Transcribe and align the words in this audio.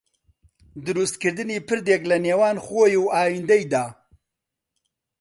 دروستکردنی 0.85 1.57
پردێک 1.67 2.01
لەنێوان 2.11 2.57
خۆی 2.65 2.95
و 3.01 3.11
ئایندەیدا 3.15 3.85